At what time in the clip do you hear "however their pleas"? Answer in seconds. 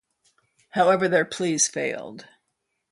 0.69-1.67